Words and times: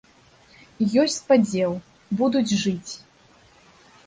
І 0.85 0.87
ёсць 1.01 1.17
спадзеў, 1.21 1.71
будуць 2.23 2.57
жыць. 2.63 2.91